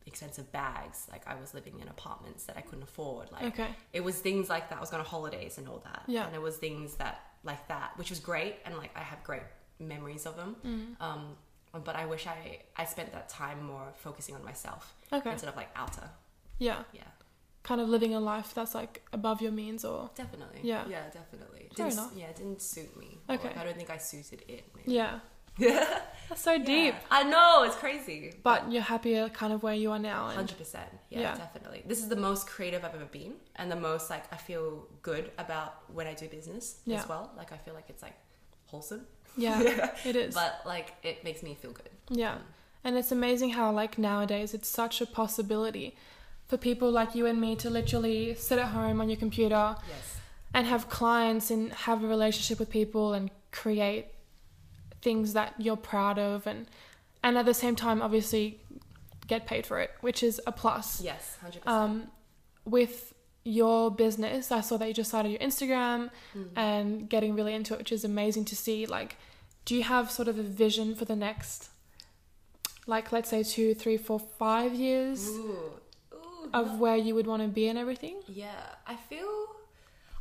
[0.06, 1.08] expensive bags.
[1.10, 3.32] Like I was living in apartments that I couldn't afford.
[3.32, 3.68] Like Okay.
[3.92, 4.78] it was things like that.
[4.78, 6.02] I was going on holidays and all that.
[6.06, 6.26] Yeah.
[6.26, 8.54] And it was things that like that, which was great.
[8.64, 9.42] And like I have great
[9.80, 10.56] memories of them.
[10.64, 11.04] Mm.
[11.04, 11.36] Um,
[11.80, 15.30] but I wish I I spent that time more focusing on myself Okay.
[15.32, 16.08] instead of like outer.
[16.58, 16.82] Yeah.
[16.92, 17.02] Yeah.
[17.62, 20.60] Kind of living a life that's like above your means or Definitely.
[20.62, 20.84] Yeah.
[20.88, 21.68] Yeah, definitely.
[21.74, 22.12] Fair Didn't, enough.
[22.14, 23.18] Yeah, it didn't suit me.
[23.30, 23.48] Okay.
[23.48, 24.64] like, I don't think I suited it.
[24.76, 24.92] Maybe.
[24.92, 25.20] yeah.
[25.56, 26.00] Yeah.
[26.28, 26.94] That's so deep.
[27.10, 28.34] I know, it's crazy.
[28.42, 30.74] But you're happier kind of where you are now 100%.
[31.10, 31.34] Yeah, Yeah.
[31.36, 31.82] definitely.
[31.86, 35.30] This is the most creative I've ever been and the most like I feel good
[35.38, 36.98] about when I do business Yeah.
[37.00, 37.30] as well.
[37.36, 38.14] Like I feel like it's like
[38.66, 39.06] wholesome.
[39.46, 40.34] yeah, it is.
[40.34, 41.90] But like it makes me feel good.
[42.10, 42.36] Yeah.
[42.82, 45.96] And it's amazing how like nowadays it's such a possibility
[46.46, 50.16] for people like you and me to literally sit at home on your computer Yes.
[50.52, 54.08] and have clients and have a relationship with people and create
[55.00, 56.66] things that you're proud of and
[57.22, 58.60] and at the same time obviously
[59.26, 61.00] get paid for it, which is a plus.
[61.00, 61.66] Yes, 100%.
[61.66, 62.08] Um
[62.66, 63.13] with
[63.44, 66.48] your business, I saw that you just started your Instagram Mm.
[66.56, 68.86] and getting really into it, which is amazing to see.
[68.86, 69.16] Like,
[69.66, 71.68] do you have sort of a vision for the next,
[72.86, 75.72] like, let's say two, three, four, five years Ooh.
[76.14, 76.50] Ooh.
[76.52, 78.16] of where you would want to be and everything?
[78.28, 78.50] Yeah,
[78.86, 79.28] I feel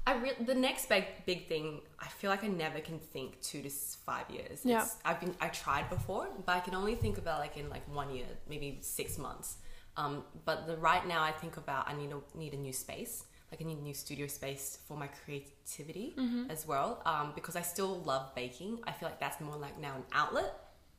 [0.06, 1.80] I re- the next big big thing.
[1.98, 4.60] I feel like I never can think two to five years.
[4.66, 4.80] Yeah.
[4.80, 7.84] It's- I've been I tried before, but I can only think about like in like
[7.88, 9.56] one year, maybe six months.
[9.98, 13.26] Um, but the right now I think about I need a need a new space.
[13.52, 16.50] Like I need a new studio space for my creativity Mm-hmm.
[16.50, 17.02] as well.
[17.06, 18.80] Um, because I still love baking.
[18.88, 20.54] I feel like that's more like now an outlet.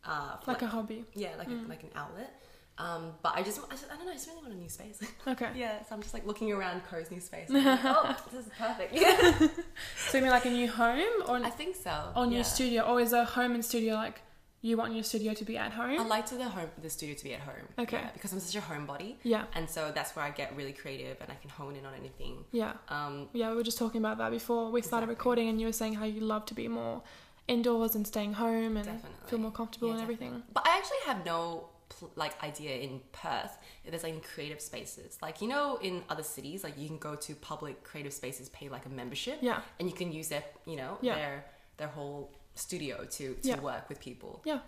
[0.05, 1.05] Uh, for Like a hobby?
[1.15, 1.65] yeah, like Mm.
[1.65, 2.41] a, like an outlet.
[2.77, 4.11] Um, but I just, I just I don't know.
[4.13, 5.01] I just really want a new space.
[5.27, 5.49] Okay.
[5.57, 7.49] Yeah, so I'm just like looking around Co's new space.
[7.51, 8.93] like, oh, this is perfect.
[8.95, 9.49] Yeah.
[10.09, 12.13] So you mean like a new home or I think so.
[12.15, 12.43] or new yeah.
[12.43, 12.83] studio?
[12.83, 14.21] Or is a home and studio like
[14.69, 15.99] you want your studio to be at home?
[16.01, 17.67] I like to the home, the studio to be at home.
[17.79, 17.99] Okay.
[17.99, 19.45] yeah, because I'm such a homebody, yeah.
[19.55, 22.35] and so that's where I get really creative and I can hone in on anything.
[22.51, 22.73] Yeah.
[22.89, 25.15] Um, Yeah, we were just talking about that before we started Exactly.
[25.21, 27.03] recording, and you were saying how you love to be more
[27.47, 29.11] indoors and staying home and Definitely.
[29.29, 30.43] feel more comfortable Yeah, and everything.
[30.55, 31.69] but I actually have no
[32.17, 35.19] like idea in Perth if there's like creative spaces.
[35.21, 38.69] Like you know, in other cities, like you can go to public creative spaces, pay
[38.71, 39.61] like a membership, Yeah.
[39.79, 41.15] and you can use their, you know, Yeah.
[41.17, 41.45] their
[41.77, 43.61] their whole studio to to Yeah.
[43.61, 44.41] work with people.
[44.45, 44.61] Yeah.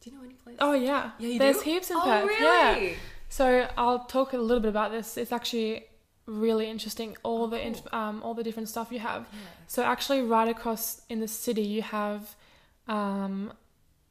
[0.00, 0.56] Do you know any place?
[0.60, 1.10] Oh yeah.
[1.18, 1.70] Yeah, you There's do?
[1.70, 2.26] heaps in oh, Perth.
[2.28, 2.90] Really?
[2.90, 2.96] Yeah.
[3.28, 5.16] So I'll talk a little bit about this.
[5.16, 5.84] It's actually
[6.26, 7.16] really interesting.
[7.22, 9.22] All the Oh, inf- um all the different stuff you have.
[9.32, 9.38] Yeah.
[9.68, 12.36] So actually, right across in the city, you have,
[12.88, 13.52] um,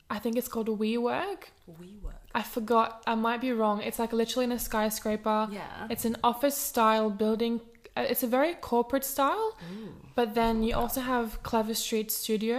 [0.09, 1.41] I think it's called WeWork.
[1.81, 2.21] WeWork.
[2.33, 3.03] I forgot.
[3.07, 3.81] I might be wrong.
[3.81, 5.47] It's like literally in a skyscraper.
[5.51, 5.87] Yeah.
[5.89, 7.61] It's an office style building.
[7.97, 12.57] Uh, It's a very corporate style, Ooh, but then you also have Clever Street Studio,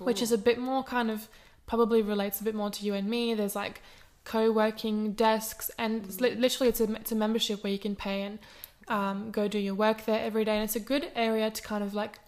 [0.00, 0.06] cool.
[0.06, 1.28] which is a bit more kind of
[1.66, 3.32] probably relates a bit more to you and me.
[3.34, 3.80] There's like
[4.24, 8.22] co-working desks, and it's li- literally it's a it's a membership where you can pay
[8.22, 8.38] and
[8.88, 11.82] um, go do your work there every day, and it's a good area to kind
[11.84, 12.18] of like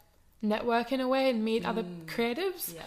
[0.41, 2.07] network in a way and meet other Mm.
[2.07, 2.75] creatives.
[2.75, 2.83] yeah.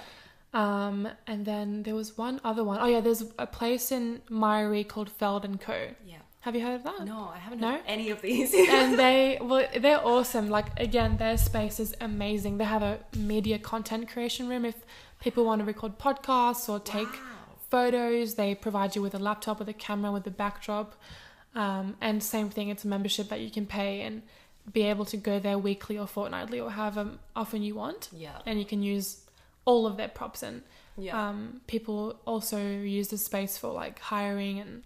[0.54, 2.78] Um, and then there was one other one.
[2.80, 5.90] Oh yeah, there's a place in Myaree called Feld and Co.
[6.06, 6.18] Yeah.
[6.46, 7.06] Have you heard of that?
[7.06, 7.72] No, I haven't No?
[7.72, 8.54] heard any of these.
[8.80, 13.58] and they well they're awesome like again their space is amazing they have a media
[13.58, 14.76] content creation room if
[15.20, 17.56] people want to record podcasts or take Wow.
[17.72, 20.94] photos they provide you with a laptop with a camera with a backdrop
[21.56, 24.22] um, and same thing it's a membership that you can pay and
[24.72, 27.04] be able to go there weekly or fortnightly or however
[27.36, 28.38] often you want Yeah.
[28.46, 29.08] and you can use
[29.66, 30.62] all of their props and
[30.98, 31.16] Yeah.
[31.30, 32.60] um, people also
[33.00, 34.84] use the space for like hiring and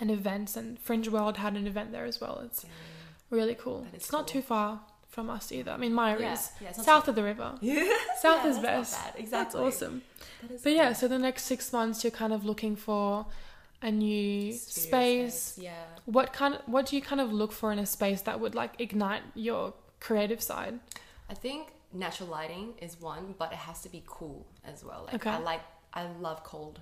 [0.00, 2.40] and events and Fringe World had an event there as well.
[2.44, 2.64] It's
[3.30, 3.86] really cool.
[3.92, 5.70] It's not too far from us either.
[5.70, 6.32] I mean, Myaree yeah.
[6.34, 7.54] is yeah, south too- of the river.
[7.60, 7.84] Yeah.
[8.20, 9.14] South Yeah, is best.
[9.16, 9.26] bad.
[9.30, 10.02] That's awesome.
[10.42, 13.26] That is But yeah, so the next six months you're kind of looking for
[13.82, 15.58] a new Studio space.
[15.60, 15.72] Yeah.
[16.04, 18.54] What kind of what do you kind of look for in a space that would
[18.54, 20.78] like ignite your creative side?
[21.30, 25.04] I think natural lighting is one, but it has to be cool as well.
[25.06, 25.30] Like Okay.
[25.30, 25.62] I like
[25.94, 26.80] I love cold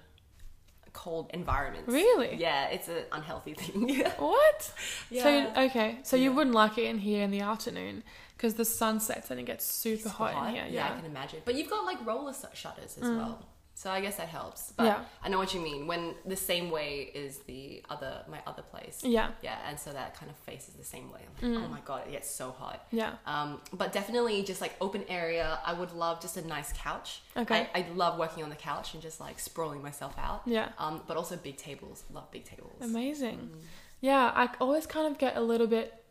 [0.94, 1.92] cold environments.
[1.92, 2.36] Really?
[2.36, 4.02] Yeah, it's an unhealthy thing.
[4.18, 4.72] What?
[5.10, 5.22] Yeah.
[5.54, 8.02] So okay, so you wouldn't like it in here in the afternoon
[8.36, 10.64] because the sun sets and it gets super, Super hot, in here.
[10.66, 10.92] Yeah, Yeah.
[10.92, 11.40] I can imagine.
[11.44, 13.18] But you've got like roller shutters as Mm.
[13.18, 13.42] well.
[13.76, 14.72] So I guess that helps.
[14.76, 15.04] But Yeah.
[15.22, 15.88] I know what you mean.
[15.88, 19.02] When the same way is the other my other place.
[19.02, 19.32] Yeah.
[19.42, 21.20] Yeah, and so that kind of faces the same way.
[21.42, 21.64] Like, Mm.
[21.64, 22.86] oh my god, it gets so hot.
[22.92, 23.14] Yeah.
[23.26, 25.58] Um, but definitely just like open area.
[25.66, 27.22] I would love just a nice couch.
[27.36, 27.68] Okay.
[27.74, 30.42] I, I love working on the couch and just like sprawling myself out.
[30.46, 30.68] Yeah.
[30.78, 32.04] Um, but also big tables.
[32.12, 32.76] Love big tables.
[32.80, 33.38] Amazing.
[33.54, 33.60] Mm.
[34.00, 36.04] Yeah, I always kind of get a little bit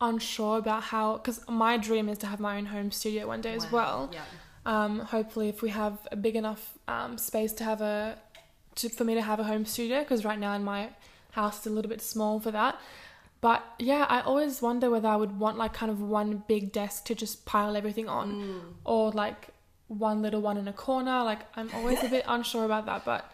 [0.00, 3.54] unsure about how because my dream is to have my own home studio one day
[3.54, 4.08] as well.
[4.12, 4.22] Yeah.
[4.64, 8.16] Um, hopefully, if we have a big enough um, space to have a
[8.76, 10.90] to, for me to have a home studio, because right now in my
[11.32, 12.78] house it's a little bit small for that.
[13.40, 17.04] But yeah, I always wonder whether I would want like kind of one big desk
[17.06, 18.60] to just pile everything on, Mm.
[18.84, 19.48] or like
[19.88, 21.22] one little one in a corner.
[21.24, 23.30] Like I'm always a bit unsure about that, but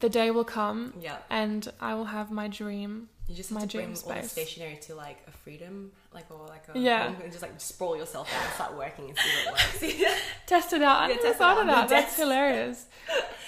[0.00, 1.18] the day will come Yeah.
[1.30, 3.08] and I will have my dream.
[3.28, 6.30] You just have My to bring dream all the stationery to like a freedom, like
[6.30, 7.10] or like a Yeah.
[7.22, 10.20] and just like sprawl yourself out and start working and see what works.
[10.46, 10.98] Test it out.
[11.02, 11.66] I Yeah, test it out.
[11.88, 12.16] That's desk.
[12.18, 12.86] hilarious.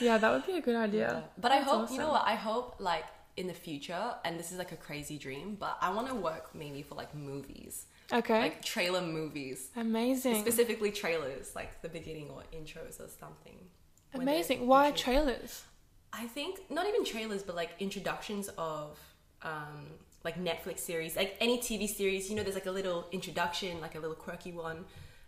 [0.00, 1.24] Yeah, that would be a good idea.
[1.36, 3.04] But I That's hope you know what I hope like
[3.36, 6.54] in the future, and this is like a crazy dream, but I want to work
[6.54, 8.40] maybe for like movies, Okay.
[8.40, 10.40] like trailer movies, Amazing.
[10.40, 13.58] specifically trailers, like the beginning or intros or something.
[14.14, 14.66] Amazing.
[14.66, 15.64] Why trailers?
[16.14, 18.98] I think not even trailers, but like introductions of
[19.42, 19.87] um,
[20.25, 22.29] like Netflix series, like any TV series.
[22.31, 24.85] You know, there's like a little introduction, like a little quirky one.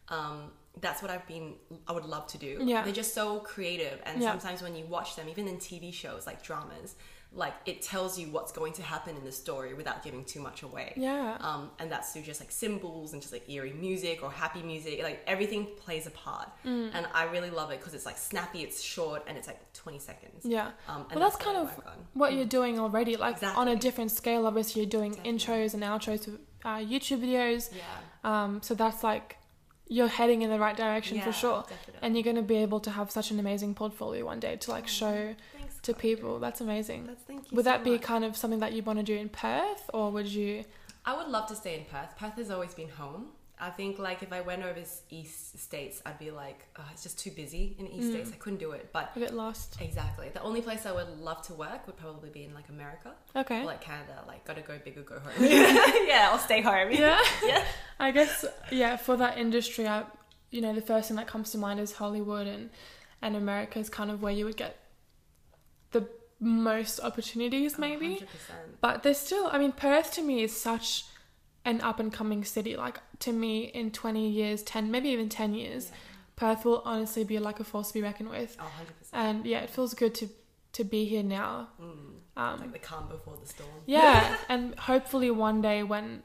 [0.09, 1.55] Um, that's what I've been.
[1.87, 2.59] I would love to do.
[2.65, 2.83] Yeah.
[2.83, 4.31] they're just so creative, and Yeah.
[4.31, 6.95] sometimes when you watch them, even in TV shows like dramas,
[7.33, 10.63] like it tells you what's going to happen in the story without giving too much
[10.63, 10.95] away.
[10.97, 11.37] Yeah.
[11.41, 15.03] Um, and that's through just like symbols and just like eerie music or happy music.
[15.03, 16.91] Like everything plays a part, Mm.
[16.95, 19.99] and I really love it because it's like snappy, it's short, and it's like 20
[19.99, 20.45] seconds.
[20.45, 20.71] yeah.
[20.89, 21.81] Um, and Well, that's what kind of.
[22.15, 24.47] What you're doing already, like on a different scale.
[24.47, 25.39] Obviously, you're doing Definitely.
[25.39, 27.71] intros and outros to uh, YouTube videos.
[27.73, 27.85] Yeah,
[28.25, 29.37] Um, so that's like
[29.91, 31.63] you're heading in the right direction for sure.
[31.69, 31.95] Definitely.
[32.03, 34.71] And you're going to be able to have such an amazing portfolio one day to
[34.71, 36.01] like show Thanks, to Chloe.
[36.17, 36.39] people.
[36.39, 37.07] That's amazing.
[37.07, 37.57] That's thank you.
[37.57, 38.03] Would so that be much.
[38.03, 40.65] kind of something that you'd want to do in Perth, or would you?
[41.05, 42.17] I would love to stay in Perth.
[42.19, 43.29] Perth has always been home.
[43.61, 44.79] I think like if I went over
[45.11, 48.13] East States, I'd be like, oh, it's just too busy in East Mm.
[48.13, 48.31] States.
[48.33, 48.91] I couldn't do it.
[48.93, 49.79] But A bit lost.
[49.81, 53.15] exactly, the only place I would love to work would probably be in like America
[53.35, 53.63] Okay.
[53.63, 54.23] or like Canada.
[54.29, 55.33] Like, gotta go big or go home.
[55.41, 56.93] yeah, I'll stay home.
[56.93, 57.19] yeah.
[57.45, 57.65] Yeah.
[57.99, 58.97] I guess yeah.
[58.97, 60.05] For that industry, I,
[60.53, 62.71] you know, the first thing that comes to mind is Hollywood and
[63.23, 64.77] and America is kind of where you would get
[65.93, 66.09] the
[66.41, 68.17] most opportunities, maybe.
[68.17, 68.25] 100%.
[68.81, 71.05] But there's still, I mean, Perth to me is such
[71.65, 72.77] an up and coming city.
[72.77, 75.97] Like to me, in 20 years, 10, maybe even 10 years, Yeah.
[76.37, 78.57] Perth will honestly be like a force to be reckoned with.
[78.61, 79.09] Oh, 100%.
[79.13, 80.29] And yeah, it feels good to
[80.71, 81.69] to be here now.
[81.81, 81.97] Mm.
[82.37, 83.69] Um, Like the calm before the storm.
[83.87, 86.23] yeah, and hopefully one day when,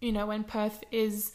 [0.00, 1.32] you know, when Perth is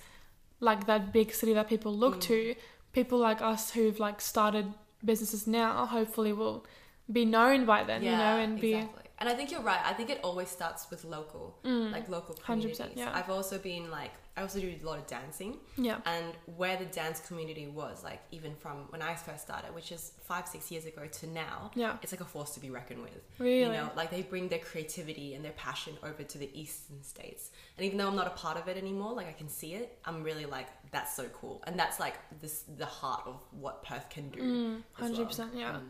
[0.60, 2.22] like that big city that people look Mm.
[2.22, 2.56] to,
[2.94, 4.74] people like us who've like started
[5.06, 6.66] businesses now, hopefully will
[7.12, 9.04] be known by then, you know, and be exactly.
[9.20, 9.80] And I think you're right.
[9.84, 12.80] I think it always starts with local, like local 100%, communities.
[12.80, 12.98] Mm.
[12.98, 13.12] yeah.
[13.18, 15.58] I've also been like, I also do a lot of dancing.
[15.76, 15.98] Yeah.
[16.06, 20.12] And where the dance community was, like even from when I first started, which is
[20.22, 21.98] five, six years ago to now, Yeah.
[22.04, 23.20] it's like a force to be reckoned with.
[23.40, 23.62] Really?
[23.62, 27.50] You know, like they bring their creativity and their passion over to the eastern states.
[27.78, 29.98] And even though I'm not a part of it anymore, like I can see it,
[30.06, 31.64] I'm really like, that's so cool.
[31.66, 34.42] And that's like this the heart of what Perth can do.
[34.42, 35.26] Mm, Hundred well.
[35.28, 35.82] percent, yeah, Mm.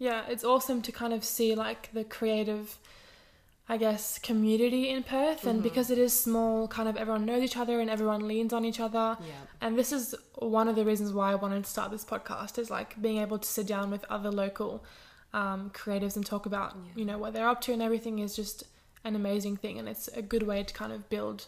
[0.00, 0.22] Yeah.
[0.28, 2.78] It's awesome to kind of see like the creative,
[3.68, 5.62] I guess, community in Perth, and Mhm.
[5.62, 8.80] because it is small, kind of everyone knows each other and everyone leans on each
[8.80, 9.16] other.
[9.20, 9.32] Yeah.
[9.60, 12.68] And this is one of the reasons why I wanted to start this podcast is
[12.70, 14.82] like being able to sit down with other local
[15.32, 16.92] um, creatives and talk about Yeah.
[16.96, 18.64] you know what they're up to and everything is just
[19.04, 21.46] an amazing thing, and it's a good way to kind of build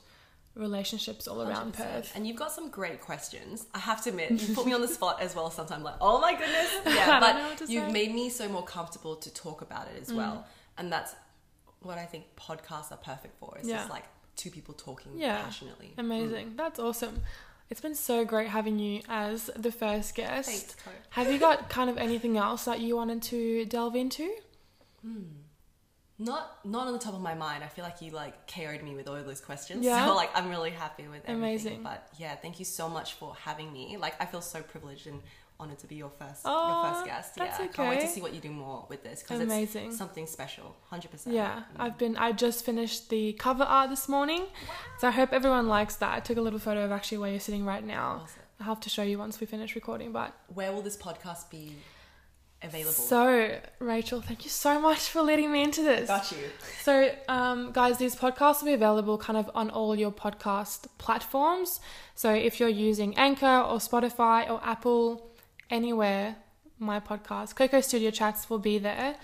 [0.54, 1.76] relationships all around 100%.
[1.76, 2.12] Perth.
[2.14, 3.66] And you've got some great questions.
[3.74, 6.20] I have to admit, you put me on the spot as well sometimes, like, oh
[6.20, 6.70] my goodness.
[6.86, 7.88] Yeah, but know what to you've say.
[7.88, 7.92] Mm.
[7.92, 10.46] made me so more comfortable to talk about it as well.
[10.78, 11.14] And that's
[11.80, 13.56] what I think podcasts are perfect for.
[13.58, 13.78] It's Yeah.
[13.78, 14.04] just like
[14.36, 15.42] two people talking Yeah.
[15.42, 15.94] passionately.
[15.98, 16.54] Amazing.
[16.56, 17.22] That's awesome.
[17.70, 20.48] It's been so great having you as the first guest.
[20.50, 20.76] Thanks,
[21.10, 24.30] Have you got kind of anything else that you wanted to delve into?
[26.24, 27.64] Not not on the top of my mind.
[27.64, 29.84] I feel like you like KO'd me with all those questions.
[29.84, 30.06] Yeah?
[30.06, 31.36] So like I'm really happy with everything.
[31.36, 31.82] Amazing.
[31.82, 33.96] But yeah, thank you so much for having me.
[33.98, 35.20] Like I feel so privileged and
[35.60, 37.34] honored to be your first your first guest.
[37.36, 37.64] that's yeah.
[37.66, 40.74] I can't wait to see what you do more with this because it's something special.
[40.90, 41.34] Hundred percent.
[41.36, 42.16] Yeah, I've been.
[42.16, 44.48] I just finished the cover art this morning, Wow.
[44.98, 46.14] so I hope everyone likes that.
[46.14, 48.22] I took a little photo of actually where you're sitting right now.
[48.24, 48.42] Awesome.
[48.60, 50.12] I'll have to show you once we finish recording.
[50.12, 51.76] But Where will this podcast be
[52.62, 52.92] available?
[52.92, 56.08] so, Rachel, thank you so much for leading me into this.
[56.08, 56.38] Got you.
[56.82, 61.80] So, um, guys, these podcasts will be available kind of on all your podcast platforms.
[62.14, 65.30] So, if you're using Anchor or Spotify or Apple,
[65.70, 66.36] anywhere,
[66.78, 69.16] my podcast, Coco Studio Chats, will be there.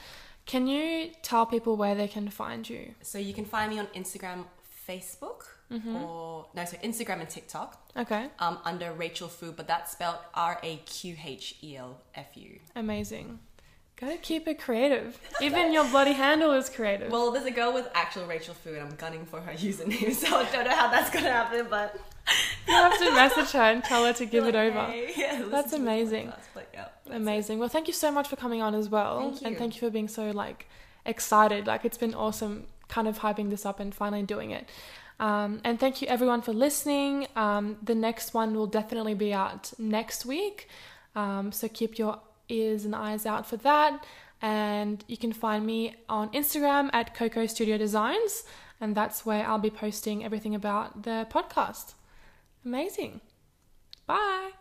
[0.47, 2.95] Can you tell people where they can find you?
[3.03, 4.45] So you can find me on Instagram,
[4.89, 5.97] Facebook, Mm-hmm.
[5.97, 10.59] or no, so Instagram and TikTok Okay, um, under Rachel Fu, but that's spelled R
[10.63, 12.59] A Q H E L F U.
[12.75, 13.39] amazing.
[14.01, 15.19] Gotta keep it creative.
[15.43, 17.11] Even your bloody handle is creative.
[17.13, 20.39] Well, there's a girl with actual Rachel Fu, and I'm gunning for her username, so
[20.39, 22.01] I don't know how that's gonna happen, but
[22.67, 24.85] you have to message her and tell her to give it over.
[24.85, 26.29] hey, yeah, That's amazing.
[26.29, 27.17] podcast, but yeah, that's it.
[27.17, 27.59] Amazing.
[27.59, 29.21] Well, thank you so much for coming on as well.
[29.33, 30.67] Thank And thank you for being so like
[31.05, 31.67] excited.
[31.67, 34.69] Like it's been awesome kind of hyping this up and finally doing it.
[35.21, 37.27] Um, and thank you everyone for listening.
[37.35, 40.69] Um, the next one will definitely be out next week.
[41.17, 44.05] Um, so keep your ears and eyes out for that.
[44.41, 48.45] And you can find me on Instagram at Coco Studio Designs.
[48.81, 51.95] And that's where I'll be posting everything about the podcast.
[52.65, 53.21] Amazing.
[54.07, 54.53] Bye.